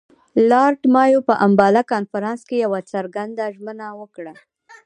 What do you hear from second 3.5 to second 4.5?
ژمنه وکړه.